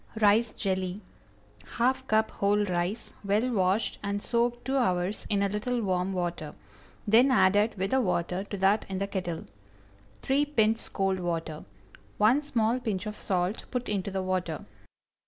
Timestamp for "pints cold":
10.45-11.19